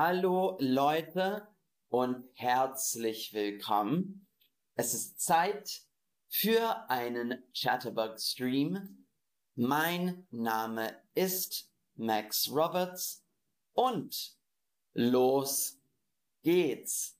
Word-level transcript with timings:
Hallo 0.00 0.56
Leute 0.60 1.48
und 1.88 2.24
herzlich 2.34 3.34
willkommen. 3.34 4.28
Es 4.76 4.94
ist 4.94 5.20
Zeit 5.20 5.82
für 6.28 6.88
einen 6.88 7.42
Chatterbug 7.52 8.20
Stream. 8.20 9.08
Mein 9.56 10.24
Name 10.30 10.96
ist 11.14 11.68
Max 11.96 12.48
Roberts 12.48 13.26
und 13.72 14.38
los 14.94 15.80
geht's. 16.44 17.18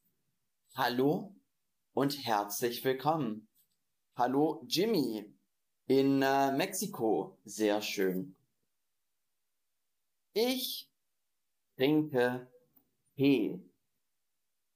Hallo 0.77 1.35
und 1.95 2.25
herzlich 2.25 2.85
willkommen. 2.85 3.49
Hallo 4.15 4.65
Jimmy 4.69 5.35
in 5.89 6.23
äh, 6.23 6.53
Mexiko. 6.53 7.41
Sehr 7.45 7.83
schön. 7.83 8.37
Ich 10.33 10.89
trinke 11.77 12.49
Tee. 13.19 13.61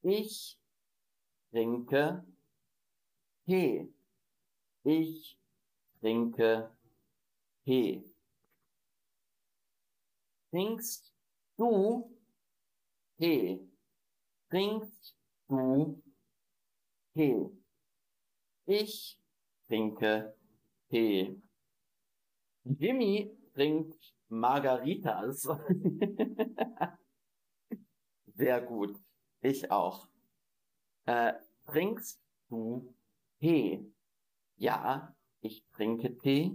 Ich 0.02 0.58
trinke 1.52 2.26
Tee. 3.46 3.88
Ich 4.82 5.38
trinke 6.00 6.76
Tee. 7.64 8.02
Trinkst 10.50 11.14
du 11.56 12.10
Tee? 13.16 13.60
Trinkst 14.50 15.16
du 15.48 16.02
Tee? 17.14 17.48
Ich 18.66 19.20
trinke 19.68 20.36
Tee. 20.90 21.40
Jimmy 22.64 23.38
trinkt 23.54 24.16
Margaritas. 24.28 25.46
Sehr 28.42 28.60
gut. 28.60 28.98
Ich 29.40 29.70
auch. 29.70 30.08
Äh, 31.06 31.34
trinkst 31.66 32.20
du 32.48 32.92
Tee? 33.38 33.86
Ja, 34.56 35.14
ich 35.42 35.64
trinke 35.70 36.18
Tee. 36.18 36.50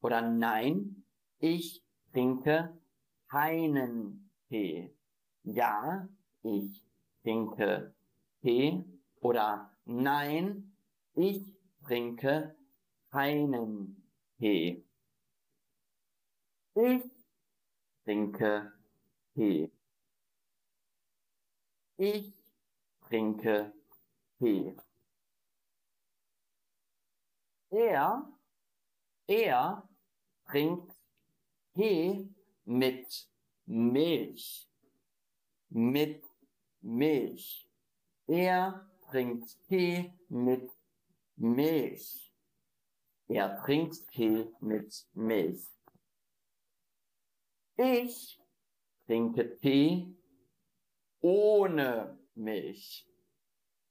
Oder 0.00 0.22
nein, 0.22 1.02
ich 1.40 1.84
trinke 2.12 2.72
keinen 3.28 4.30
Tee. 4.48 4.94
Ja, 5.42 6.08
ich 6.44 6.84
trinke 7.24 7.92
Tee. 8.40 8.84
Oder 9.20 9.76
nein, 9.86 10.72
ich 11.14 11.42
trinke 11.84 12.54
keinen 13.10 14.04
Tee. 14.38 14.84
Ich 16.76 17.02
trinke 18.04 18.72
Tee. 19.34 19.72
Ich 22.00 22.32
trinke 23.00 23.72
Tee. 24.38 24.76
Er, 27.70 28.32
er 29.26 29.88
trinkt 30.46 30.94
Tee 31.74 32.28
mit 32.64 33.28
Milch. 33.66 34.70
Mit 35.70 36.24
Milch. 36.82 37.68
Er 38.28 38.88
trinkt 39.10 39.58
Tee 39.66 40.12
mit 40.28 40.70
Milch. 41.34 42.32
Er 43.26 43.60
trinkt 43.64 44.06
Tee 44.12 44.46
mit 44.60 45.04
Milch. 45.14 45.68
Ich 47.76 48.40
trinke 49.04 49.56
Tee 49.56 50.17
ohne 51.20 52.18
Milch. 52.34 53.06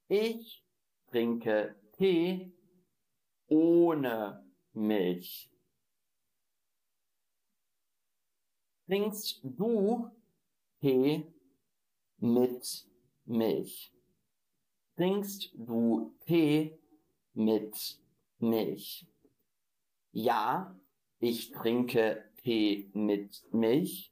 Ich 0.08 0.64
trinke 1.10 1.76
Tee 1.98 2.52
ohne 3.48 4.46
Milch. 4.74 5.50
Trinkst 8.88 9.42
du 9.44 10.10
Tee 10.80 11.26
mit 12.20 12.88
Milch? 13.26 13.94
Trinkst 14.96 15.52
du 15.54 16.16
Tee 16.26 16.80
mit 17.34 18.00
Milch? 18.40 19.06
Ja, 20.12 20.74
ich 21.20 21.52
trinke 21.52 22.32
Tee 22.38 22.90
mit 22.94 23.44
Milch. 23.52 24.12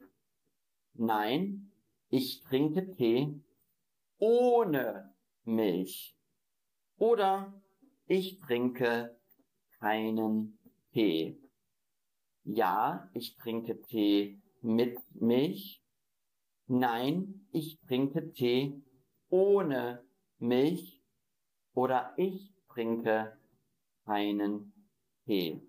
Nein, 0.94 1.72
ich 2.10 2.42
trinke 2.42 2.92
Tee 2.92 3.42
ohne 4.18 5.14
Milch. 5.44 6.18
Oder 6.98 7.62
ich 8.08 8.40
trinke 8.40 9.20
keinen 9.80 10.58
Tee. 10.94 11.38
Ja, 12.44 13.10
ich 13.14 13.36
trinke 13.36 13.82
Tee 13.82 14.42
mit 14.62 14.98
Milch. 15.14 15.82
Nein, 16.68 17.48
ich 17.52 17.80
trinke 17.82 18.32
Tee 18.32 18.82
ohne 19.30 20.04
Milch. 20.38 21.02
Oder 21.74 22.14
ich 22.18 22.54
trinke 22.70 23.38
keinen 24.06 24.74
Tee. 25.26 25.62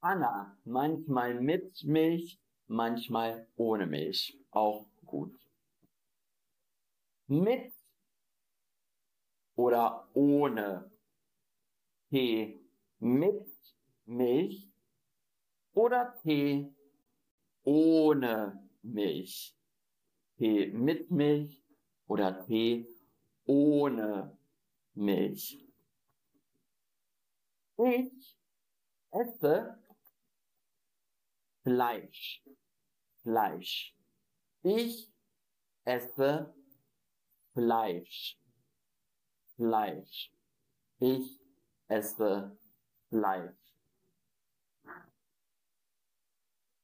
Anna, 0.00 0.56
manchmal 0.64 1.40
mit 1.40 1.82
Milch, 1.84 2.38
manchmal 2.66 3.48
ohne 3.56 3.86
Milch. 3.86 4.38
Auch 4.56 4.86
gut. 5.04 5.38
Mit 7.26 7.74
oder 9.54 10.08
ohne 10.14 10.90
Tee 12.08 12.58
mit 12.98 13.46
Milch 14.06 14.72
oder 15.74 16.18
Tee 16.22 16.74
ohne 17.64 18.66
Milch. 18.80 19.54
Tee 20.38 20.68
mit 20.68 21.10
Milch 21.10 21.62
oder 22.06 22.42
Tee 22.46 22.88
ohne 23.44 24.38
Milch. 24.94 25.62
Ich 27.76 28.38
esse 29.10 29.78
Fleisch. 31.62 32.42
Fleisch. 33.22 33.95
Ich 34.68 35.08
esse 35.84 36.52
Fleisch. 37.52 38.36
Fleisch. 39.54 40.32
Ich 40.98 41.40
esse 41.86 42.58
Fleisch. 43.08 43.54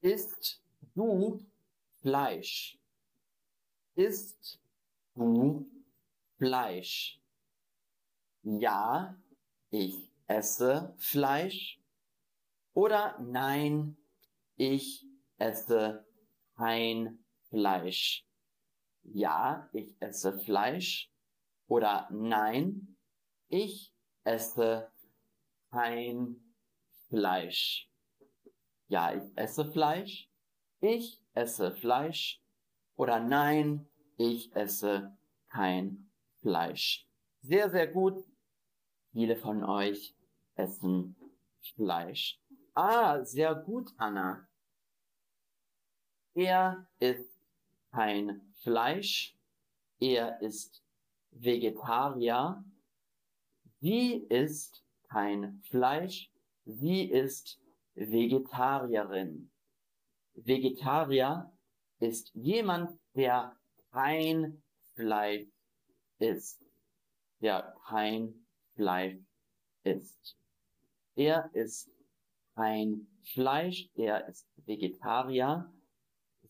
Isst 0.01 0.63
du 0.95 1.45
Fleisch? 2.03 2.79
Isst 3.97 4.61
du 5.17 5.69
Fleisch? 6.39 7.21
Ja, 8.45 9.21
ich 9.71 10.09
esse 10.29 10.95
Fleisch. 10.99 11.83
Oder 12.75 13.19
nein, 13.19 13.97
ich 14.55 15.05
esse 15.37 16.07
kein 16.55 17.19
Fleisch. 17.53 18.27
Ja, 19.03 19.69
ich 19.75 19.95
esse 20.01 20.33
Fleisch. 20.39 21.13
Oder 21.67 22.09
nein, 22.11 22.97
ich 23.49 23.93
esse 24.25 24.91
kein 25.71 26.37
Fleisch. 27.09 27.91
Ja, 28.89 29.15
ich 29.15 29.37
esse 29.37 29.71
Fleisch. 29.71 30.31
Ich 30.81 31.23
esse 31.35 31.73
Fleisch. 31.73 32.43
Oder 32.97 33.21
nein, 33.21 33.87
ich 34.17 34.57
esse 34.57 35.15
kein 35.49 36.11
Fleisch. 36.41 37.07
Sehr, 37.43 37.69
sehr 37.69 37.87
gut. 37.87 38.25
Viele 39.13 39.37
von 39.37 39.63
euch 39.63 40.17
essen 40.55 41.17
Fleisch. 41.75 42.41
Ah, 42.73 43.23
sehr 43.25 43.55
gut, 43.55 43.93
Anna. 43.99 44.49
Er 46.35 46.87
isst 46.99 47.32
kein 47.93 48.41
Fleisch. 48.63 49.37
Er 50.01 50.41
ist 50.41 50.83
Vegetarier. 51.31 52.65
Sie 53.81 54.15
isst 54.29 54.83
kein 55.09 55.61
Fleisch. 55.71 56.31
Sie 56.65 57.05
ist 57.05 57.61
Vegetarierin. 57.95 59.51
Vegetarier 60.35 61.53
ist 61.99 62.31
jemand, 62.35 62.99
der 63.15 63.57
kein 63.93 64.63
Fleisch 64.95 65.47
isst. 66.19 66.65
Der 67.41 67.75
kein 67.87 68.47
Fleisch 68.75 69.19
isst. 69.85 70.37
Er 71.15 71.51
isst 71.55 71.91
kein 72.55 73.07
Fleisch, 73.23 73.89
er 73.95 74.27
ist 74.29 74.47
Vegetarier. 74.65 75.71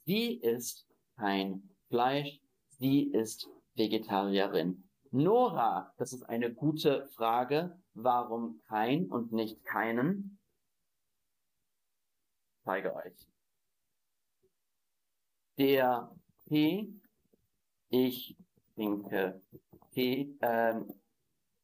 Sie 0.05 0.35
isst 0.35 0.87
kein 1.17 1.69
Fleisch. 1.89 2.41
Sie 2.79 3.05
ist 3.05 3.49
Vegetarierin. 3.75 4.89
Nora, 5.11 5.93
das 5.99 6.13
ist 6.13 6.23
eine 6.25 6.53
gute 6.53 7.07
Frage. 7.09 7.79
Warum 7.95 8.61
kein 8.67 9.11
und 9.11 9.33
nicht 9.33 9.63
keinen? 9.65 10.39
Ich 12.57 12.65
zeige 12.65 12.95
euch. 12.95 13.29
Der 15.59 16.11
Tee, 16.49 16.93
ich 17.91 18.37
trinke 18.75 19.43
Tee, 19.91 20.35
ähm, 20.41 20.93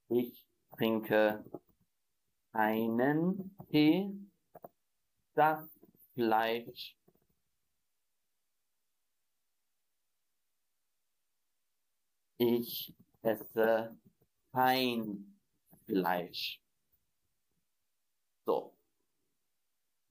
ich 0.08 0.46
trinke 0.76 1.44
einen 2.52 3.56
Tee, 3.70 4.12
das 5.34 5.80
Fleisch 6.12 6.98
ich 12.38 12.94
esse 13.22 13.96
kein 14.52 15.36
Fleisch. 15.86 16.60
So. 18.46 18.72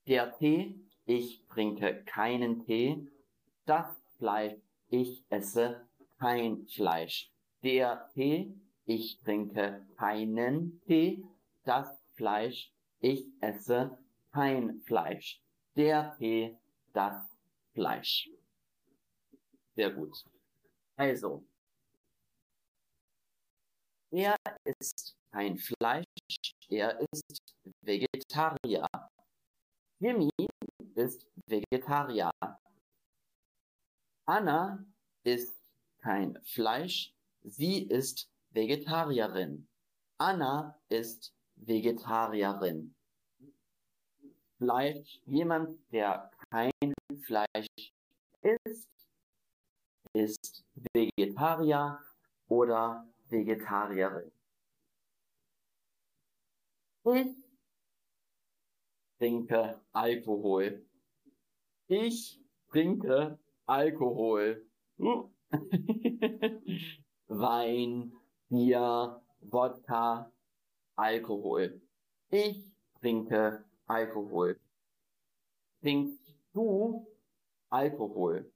Der 0.05 0.37
Tee, 0.37 0.75
ich 1.05 1.45
trinke 1.47 2.03
keinen 2.03 2.65
Tee. 2.65 3.07
Das 3.65 3.87
Fleisch, 4.17 4.59
ich 4.89 5.23
esse 5.29 5.87
kein 6.19 6.67
Fleisch. 6.67 7.31
Der 7.63 8.09
Tee, 8.13 8.53
ich 8.85 9.19
trinke 9.19 9.85
keinen 9.97 10.81
Tee. 10.85 11.25
Das 11.63 11.89
Fleisch, 12.13 12.71
ich 12.99 13.25
esse 13.41 13.97
kein 14.31 14.81
Fleisch. 14.81 15.41
Der 15.75 16.15
Tee, 16.17 16.57
das 16.93 17.15
Fleisch. 17.73 18.29
Sehr 19.75 19.91
gut. 19.91 20.25
Also, 20.95 21.46
er 24.11 24.35
ist 24.63 25.15
kein 25.31 25.57
Fleisch, 25.57 26.05
er 26.69 26.99
ist 27.11 27.55
Vegetarier. 27.81 28.87
Jimmy 29.99 30.29
ist 30.95 31.27
Vegetarier. 31.47 32.31
Anna 34.25 34.85
ist 35.23 35.55
kein 35.99 36.37
Fleisch, 36.43 37.13
sie 37.43 37.83
ist 37.83 38.29
Vegetarierin. 38.51 39.67
Anna 40.17 40.77
ist 40.89 41.33
Vegetarierin. 41.55 42.95
Fleisch, 44.57 45.21
jemand, 45.25 45.77
der 45.91 46.31
kein 46.49 46.93
Fleisch 47.23 47.93
isst, 48.41 48.89
ist 50.13 50.63
Vegetarier 50.93 51.99
oder 52.47 53.05
Vegetarierin. 53.29 54.31
Ich 57.03 57.35
trinke 59.17 59.79
Alkohol. 59.93 60.85
Ich 61.87 62.39
trinke 62.69 63.39
Alkohol. 63.65 64.65
Wein, 67.27 68.11
Bier, 68.49 69.21
Wodka, 69.41 70.31
Alkohol. 70.95 71.81
Ich 72.29 72.71
trinke 72.99 73.63
Alkohol. 73.85 74.59
Trinkst 75.81 76.33
du 76.53 77.07
Alkohol? 77.69 78.51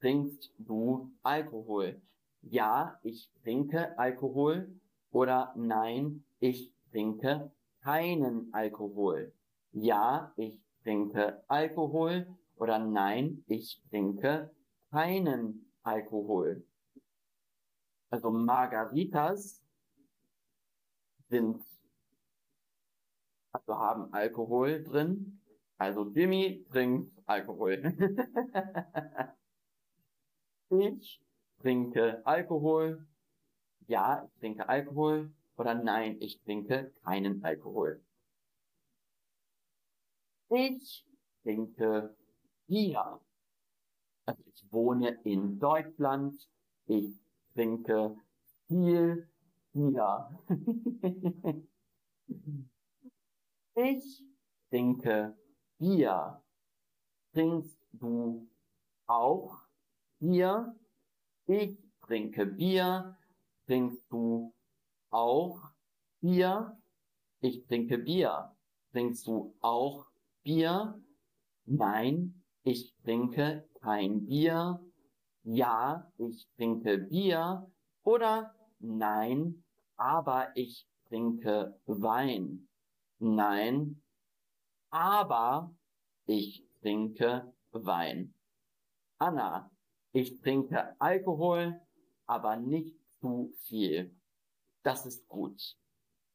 Trinkst 0.00 0.52
du 0.58 1.10
Alkohol? 1.22 2.00
Ja, 2.42 2.98
ich 3.02 3.30
trinke 3.42 3.98
Alkohol 3.98 4.68
oder 5.10 5.52
nein, 5.56 6.24
ich 6.38 6.72
trinke 6.90 7.52
keinen 7.82 8.52
Alkohol. 8.52 9.32
Ja, 9.72 10.32
ich 10.36 10.60
trinke 10.82 11.44
Alkohol 11.48 12.26
oder 12.56 12.78
nein, 12.78 13.44
ich 13.46 13.82
trinke 13.90 14.50
keinen 14.90 15.72
Alkohol. 15.82 16.64
Also 18.10 18.30
Margaritas 18.30 19.62
sind, 21.28 21.62
also 23.52 23.78
haben 23.78 24.12
Alkohol 24.12 24.82
drin. 24.82 25.40
Also 25.78 26.10
Jimmy 26.10 26.66
trinkt 26.70 27.16
Alkohol. 27.26 27.80
ich 30.70 31.20
trinke 31.60 32.22
Alkohol. 32.26 33.06
Ja, 33.86 34.24
ich 34.24 34.40
trinke 34.40 34.68
Alkohol. 34.68 35.32
Oder 35.56 35.74
nein, 35.74 36.16
ich 36.20 36.40
trinke 36.40 36.92
keinen 37.04 37.44
Alkohol. 37.44 38.02
Ich 40.48 41.06
trinke 41.42 42.16
Bier. 42.66 43.20
Also 44.24 44.42
ich 44.46 44.72
wohne 44.72 45.20
in 45.24 45.58
Deutschland. 45.58 46.48
Ich 46.86 47.20
trinke 47.54 48.16
viel 48.66 49.28
Bier. 49.72 50.30
ich 53.74 54.24
trinke 54.70 55.36
Bier. 55.78 56.42
Trinkst 57.32 57.78
du 57.92 58.48
auch 59.06 59.56
Bier? 60.18 60.74
Ich 61.52 61.76
trinke 62.02 62.46
Bier. 62.46 63.18
Trinkst 63.66 64.06
du 64.12 64.54
auch 65.10 65.58
Bier? 66.20 66.80
Ich 67.40 67.66
trinke 67.66 67.98
Bier. 67.98 68.54
Trinkst 68.92 69.26
du 69.26 69.56
auch 69.60 70.06
Bier? 70.44 71.02
Nein, 71.64 72.40
ich 72.62 72.94
trinke 73.02 73.68
kein 73.80 74.26
Bier. 74.26 74.78
Ja, 75.42 76.12
ich 76.18 76.46
trinke 76.54 76.98
Bier. 76.98 77.68
Oder 78.04 78.54
nein, 78.78 79.64
aber 79.96 80.52
ich 80.54 80.86
trinke 81.08 81.80
Wein. 81.86 82.68
Nein, 83.18 84.00
aber 84.90 85.74
ich 86.26 86.64
trinke 86.80 87.52
Wein. 87.72 88.34
Anna, 89.18 89.68
ich 90.12 90.40
trinke 90.40 91.00
Alkohol, 91.00 91.80
aber 92.26 92.56
nicht 92.56 92.96
zu 93.20 93.52
viel. 93.60 94.14
Das 94.82 95.06
ist 95.06 95.28
gut. 95.28 95.76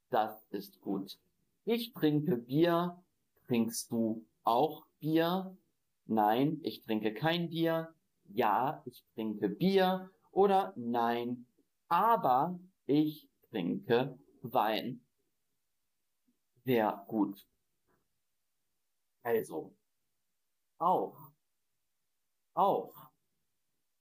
Das 0.10 0.46
ist 0.52 0.80
gut. 0.82 1.18
Ich 1.66 1.94
trinke 1.94 2.38
Bier. 2.38 3.04
Trinkst 3.48 3.92
du 3.92 4.26
auch 4.44 4.86
Bier? 5.00 5.58
Nein, 6.06 6.60
ich 6.64 6.84
trinke 6.84 7.14
kein 7.14 7.50
Bier. 7.50 7.94
Ja, 8.26 8.82
ich 8.86 9.04
trinke 9.14 9.50
Bier. 9.50 10.10
Oder 10.32 10.74
nein, 10.76 11.48
aber 11.88 12.60
ich 12.86 13.30
trinke 13.50 14.18
Wein. 14.42 15.02
Sehr 16.66 17.04
gut. 17.08 17.48
Also, 19.24 19.76
auch, 20.78 21.32
auch 22.54 23.05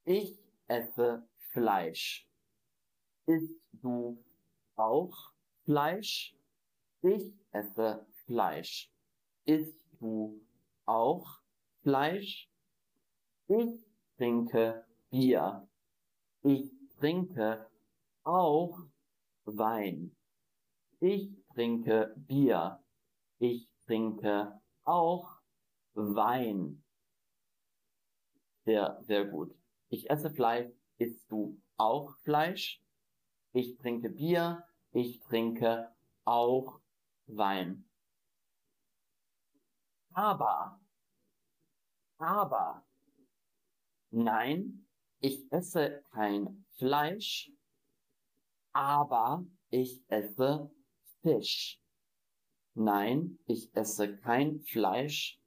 ich 0.05 0.39
esse 0.67 1.27
Fleisch. 1.53 2.29
Isst 3.27 3.61
du 3.73 4.23
auch 4.77 5.33
Fleisch? 5.65 6.37
Ich 7.03 7.33
esse 7.53 8.07
Fleisch. 8.27 8.91
Isst 9.45 9.79
du 10.01 10.41
auch 10.85 11.41
Fleisch? 11.83 12.51
Ich 13.49 13.85
trinke 14.17 14.85
Bier. 15.11 15.69
Ich 16.43 16.71
trinke 16.99 17.71
auch 18.25 18.79
Wein. 19.45 20.17
Ich 21.01 21.31
trinke 21.55 22.15
Bier. 22.17 22.83
Ich 23.39 23.69
trinke 23.87 24.61
auch 24.85 25.41
Wein. 25.95 26.83
Sehr, 28.65 28.99
sehr 29.03 29.27
gut. 29.27 29.55
Ich 29.95 30.11
esse 30.11 30.29
Fleisch. 30.29 30.73
Isst 30.99 31.31
du 31.31 31.63
auch 31.77 32.17
Fleisch? 32.25 32.83
Ich 33.53 33.77
trinke 33.77 34.09
Bier. 34.09 34.65
Ich 34.91 35.21
trinke 35.21 35.95
auch 36.25 36.81
Wein. 37.27 37.89
Aber, 40.13 40.81
aber, 42.19 42.85
nein, 44.11 44.85
ich 45.21 45.53
esse 45.53 46.03
kein 46.11 46.67
Fleisch, 46.77 47.53
aber 48.73 49.47
ich 49.71 50.03
esse 50.09 50.73
Fisch. 51.23 51.81
Nein, 52.75 53.39
ich 53.47 53.73
esse 53.77 54.17
kein 54.19 54.59
Fleisch, 54.59 55.41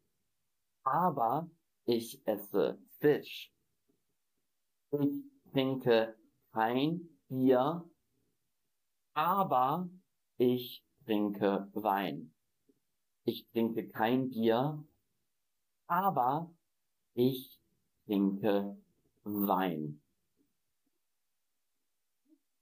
aber 0.84 1.50
ich 1.84 2.26
esse 2.26 2.82
Fisch. 3.00 3.52
Ich 4.92 5.24
trinke 5.52 6.16
kein 6.54 7.10
Bier, 7.28 7.84
aber 9.14 9.90
ich 10.38 10.86
trinke 11.04 11.70
Wein. 11.74 12.34
Ich 13.26 13.50
trinke 13.50 13.90
kein 13.90 14.30
Bier, 14.30 14.82
aber 15.88 16.50
ich 17.14 17.60
trinke 18.06 18.78
Wein. 19.24 20.02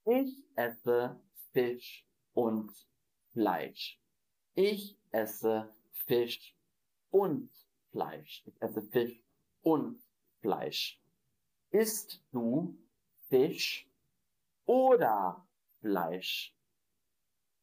Ich 0.05 0.43
esse 0.55 1.19
Fisch 1.51 2.07
und 2.33 2.71
Fleisch. 3.33 3.99
Ich 4.55 4.97
esse 5.11 5.71
Fisch 6.07 6.55
und 7.11 7.51
Fleisch. 7.91 8.43
Ich 8.47 8.61
esse 8.61 8.81
Fisch 8.81 9.21
und 9.61 10.01
Fleisch. 10.41 10.99
Isst 11.75 12.21
du 12.31 12.73
Fisch 13.27 13.85
oder 14.65 15.45
Fleisch? 15.81 16.55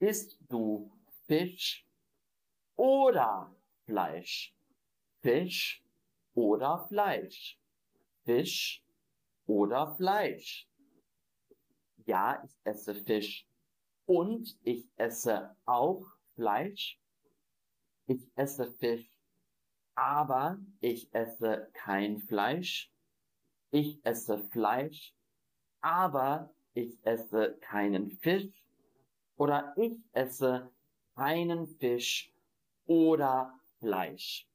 Isst 0.00 0.36
du 0.50 0.92
Fisch 1.26 1.88
oder 2.76 3.56
Fleisch? 3.86 4.54
Fisch 5.22 5.82
oder 6.34 6.86
Fleisch? 6.88 7.58
Fisch 8.26 8.84
oder 9.46 9.96
Fleisch? 9.96 10.68
Ja, 12.04 12.44
ich 12.44 12.54
esse 12.64 12.94
Fisch 12.94 13.48
und 14.04 14.58
ich 14.62 14.90
esse 14.96 15.56
auch 15.64 16.04
Fleisch. 16.34 17.00
Ich 18.06 18.30
esse 18.34 18.70
Fisch, 18.74 19.10
aber 19.94 20.58
ich 20.82 21.08
esse 21.14 21.70
kein 21.72 22.18
Fleisch. 22.18 22.92
Ich 23.74 24.04
esse 24.04 24.36
Fleisch, 24.50 25.14
aber 25.80 26.50
ich 26.74 26.98
esse 27.04 27.56
keinen 27.62 28.10
Fisch. 28.10 28.52
Oder 29.38 29.72
ich 29.78 29.98
esse 30.12 30.70
keinen 31.14 31.66
Fisch 31.66 32.30
oder 32.84 33.58
Fleisch. 33.78 34.46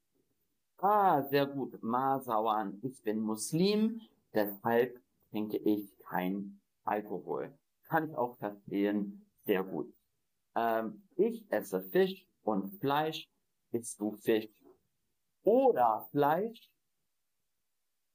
Ah, 0.78 1.24
sehr 1.24 1.48
gut. 1.48 1.82
Masawan. 1.82 2.80
Ich 2.84 3.02
bin 3.02 3.20
Muslim, 3.20 4.02
deshalb 4.36 5.02
trinke 5.32 5.58
ich 5.58 5.98
kein 5.98 6.62
Alkohol. 6.84 7.52
Kann 7.86 8.12
ich 8.12 8.16
auch 8.16 8.38
verstehen. 8.38 9.26
Sehr 9.46 9.64
gut. 9.64 9.92
Ähm, 10.56 11.02
ich 11.16 11.44
esse 11.52 11.82
Fisch 11.82 12.28
und 12.44 12.70
Fleisch. 12.80 13.28
Isst 13.72 14.00
du 14.00 14.12
Fisch 14.12 14.48
oder 15.42 16.08
Fleisch? 16.12 16.72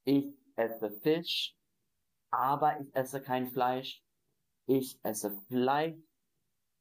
Ich 0.05 0.42
esse 0.57 0.91
Fisch, 1.01 1.57
aber 2.31 2.81
ich 2.81 2.95
esse 2.95 3.21
kein 3.21 3.51
Fleisch. 3.51 4.03
Ich 4.67 4.99
esse 5.03 5.31
Fleisch, 5.49 5.99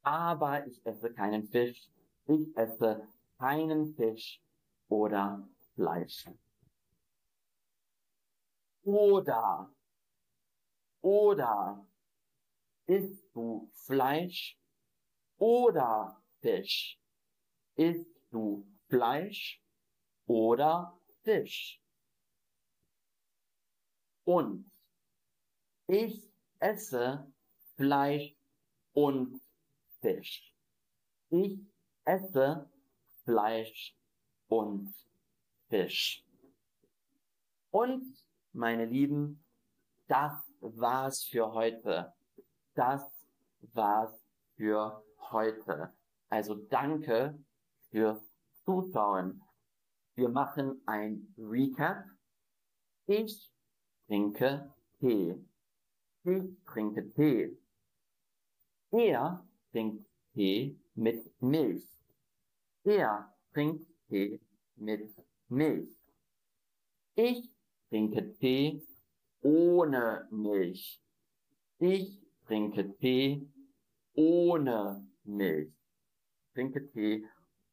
aber 0.03 0.65
ich 0.67 0.85
esse 0.85 1.13
keinen 1.13 1.47
Fisch. 1.47 1.89
Ich 2.27 2.55
esse 2.55 3.07
keinen 3.37 3.93
Fisch 3.95 4.41
oder 4.87 5.47
Fleisch. 5.75 6.25
Oder, 8.83 9.71
oder, 11.01 11.87
isst 12.87 13.23
du 13.35 13.69
Fleisch 13.73 14.57
oder 15.37 16.21
Fisch? 16.39 16.99
Isst 17.75 18.09
du 18.31 18.67
Fleisch 18.89 19.61
oder 20.25 20.97
Fisch? 21.23 21.81
Und 24.31 24.71
ich 25.87 26.31
esse 26.59 27.29
Fleisch 27.75 28.33
und 28.93 29.41
Fisch. 29.99 30.55
Ich 31.27 31.59
esse 32.05 32.71
Fleisch 33.25 33.93
und 34.47 34.95
Fisch. 35.67 36.25
Und, 37.71 38.05
meine 38.53 38.85
Lieben, 38.85 39.43
das 40.07 40.31
war's 40.61 41.25
für 41.25 41.51
heute. 41.51 42.13
Das 42.73 43.03
war's 43.73 44.17
für 44.55 45.03
heute. 45.29 45.93
Also 46.29 46.55
danke 46.55 47.37
fürs 47.89 48.23
Zuschauen. 48.63 49.43
Wir 50.15 50.29
machen 50.29 50.81
ein 50.85 51.35
Recap. 51.37 52.05
Ich 53.07 53.50
trinke 54.11 54.69
Tee. 54.99 55.39
Ich 56.25 56.43
trinke 56.65 57.13
Tee. 57.13 57.57
Er 58.91 59.47
trinkt 59.71 60.05
Tee 60.33 60.75
mit 60.95 61.31
Milch. 61.39 61.87
Er 62.83 63.33
trinkt 63.53 63.87
Tee 64.09 64.41
mit 64.75 65.15
Milch. 65.47 65.95
Ich 67.15 67.49
trinke 67.89 68.33
Tee 68.33 68.85
ohne 69.43 70.27
Milch. 70.29 71.01
Ich 71.79 72.19
trinke 72.47 72.93
Tee 72.97 73.47
ohne 74.13 75.07
Milch. 75.23 75.69
Ich 75.69 76.53
trinke 76.53 76.91
Tee 76.91 77.25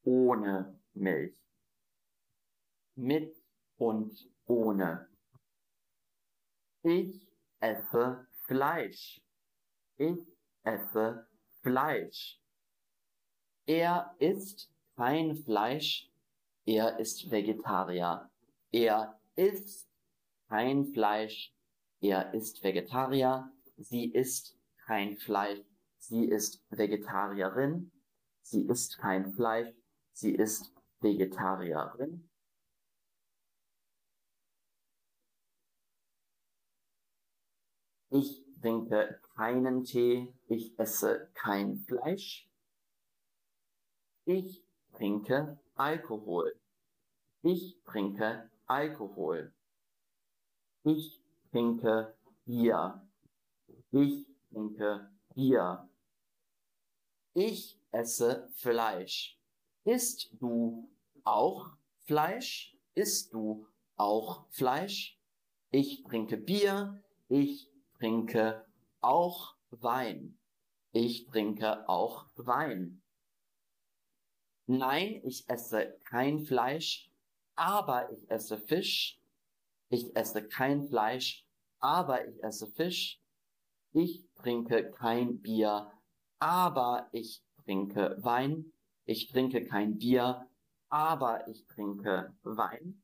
ohne 0.05 0.79
Milch. 0.95 1.35
Mit 2.95 3.35
und 3.79 4.13
ohne. 4.47 5.08
Ich 6.83 7.21
esse 7.61 8.27
Fleisch. 8.47 9.21
Ich 9.97 10.27
esse 10.63 11.27
Fleisch. 11.63 12.41
Er 13.67 14.15
isst 14.19 14.71
kein 14.97 15.37
Fleisch. 15.37 16.09
Er 16.65 16.99
ist 16.99 17.31
Vegetarier. 17.31 18.31
Er 18.71 19.21
isst 19.35 19.89
kein 20.49 20.87
Fleisch. 20.93 21.53
Er 22.01 22.33
ist 22.33 22.63
Vegetarier. 22.63 23.51
Sie 23.77 24.07
isst 24.07 24.57
kein 24.87 25.17
Fleisch. 25.17 25.61
Sie 25.99 26.27
ist 26.27 26.65
Vegetarierin. 26.71 27.91
Sie 28.43 28.63
isst 28.63 28.99
kein 28.99 29.33
Fleisch. 29.33 29.75
Sie 30.13 30.35
ist 30.35 30.73
Vegetarierin. 31.01 32.28
Ich 38.11 38.43
trinke 38.61 39.21
keinen 39.37 39.85
Tee, 39.85 40.33
ich 40.49 40.79
esse 40.79 41.29
kein 41.35 41.79
Fleisch. 41.81 42.49
Ich 44.25 44.65
trinke 44.95 45.59
Alkohol. 45.75 46.59
Ich 47.43 47.79
trinke 47.85 48.51
Alkohol. 48.67 49.53
Ich 50.85 51.21
trinke 51.51 52.15
Bier. 52.45 53.07
Ich 53.91 54.27
trinke 54.51 55.11
Bier. 55.35 55.89
Ich 57.35 57.79
esse 57.91 58.49
Fleisch. 58.55 59.39
Isst 59.85 60.31
du 60.41 60.91
auch 61.25 61.77
Fleisch? 62.07 62.75
Isst 62.95 63.35
du 63.35 63.67
auch 63.97 64.47
Fleisch? 64.51 65.19
Ich 65.71 66.03
trinke 66.05 66.37
Bier. 66.37 67.03
Ich 67.29 67.71
trinke 67.99 68.65
auch 69.01 69.55
Wein. 69.71 70.39
Ich 70.93 71.27
trinke 71.27 71.89
auch 71.89 72.27
Wein. 72.37 73.03
Nein, 74.67 75.21
ich 75.25 75.49
esse 75.49 75.99
kein 76.05 76.41
Fleisch, 76.41 77.11
aber 77.55 78.11
ich 78.13 78.31
esse 78.31 78.59
Fisch. 78.59 79.21
Ich 79.91 80.15
esse 80.15 80.47
kein 80.47 80.87
Fleisch, 80.89 81.47
aber 81.79 82.27
ich 82.27 82.43
esse 82.43 82.67
Fisch. 82.67 83.21
Ich 83.93 84.27
trinke 84.35 84.91
kein 84.91 85.41
Bier, 85.41 85.91
aber 86.39 87.09
ich 87.13 87.43
trinke 87.65 88.17
Wein. 88.21 88.73
Ich 89.05 89.29
trinke 89.29 89.65
kein 89.65 89.97
Bier, 89.97 90.47
aber 90.89 91.49
ich 91.49 91.67
trinke 91.67 92.35
Wein. 92.43 93.03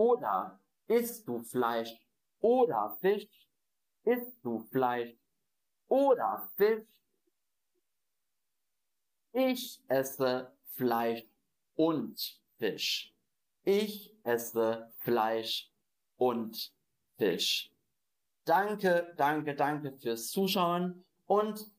Oder 0.00 0.58
isst 0.86 1.28
du 1.28 1.40
Fleisch 1.40 1.94
oder 2.40 2.96
Fisch? 3.02 3.28
Isst 4.04 4.42
du 4.42 4.60
Fleisch 4.70 5.14
oder 5.88 6.48
Fisch? 6.56 6.86
Ich 9.32 9.82
esse 9.88 10.50
Fleisch 10.70 11.28
und 11.74 12.40
Fisch. 12.56 13.14
Ich 13.64 14.16
esse 14.22 14.90
Fleisch 15.00 15.70
und 16.16 16.72
Fisch. 17.18 17.70
Danke, 18.46 19.12
danke, 19.18 19.54
danke 19.54 19.92
fürs 19.92 20.28
Zuschauen 20.28 21.04
und 21.26 21.70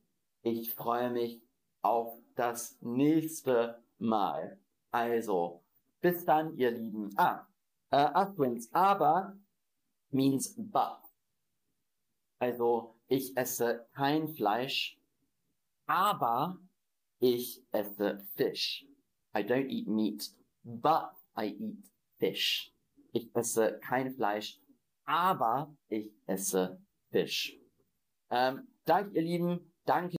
ich 0.42 0.72
freue 0.72 1.10
mich 1.10 1.42
auf 1.82 2.16
das 2.36 2.78
nächste 2.80 3.82
Mal. 3.98 4.60
Also, 4.92 5.62
Bis 6.02 6.24
dann, 6.24 6.56
ihr 6.56 6.72
Lieben. 6.72 7.10
Ah, 7.16 7.46
äh, 7.92 8.26
übrigens, 8.26 8.72
aber 8.72 9.36
means 10.10 10.54
but. 10.56 10.98
Also, 12.38 12.96
ich 13.06 13.36
esse 13.36 13.86
kein 13.94 14.28
Fleisch, 14.28 14.98
aber 15.86 16.58
ich 17.20 17.64
esse 17.70 18.26
Fisch. 18.34 18.84
I 19.34 19.42
don't 19.42 19.68
eat 19.68 19.86
meat, 19.86 20.30
but 20.64 21.12
I 21.36 21.54
eat 21.58 21.84
fish. 22.18 22.72
Ich 23.12 23.30
esse 23.34 23.78
kein 23.80 24.12
Fleisch, 24.14 24.60
aber 25.04 25.74
ich 25.88 26.12
esse 26.26 26.80
Fisch. 27.10 27.56
Ähm, 28.30 28.66
danke, 28.84 29.14
ihr 29.14 29.22
Lieben. 29.22 29.72
Danke. 29.84 30.16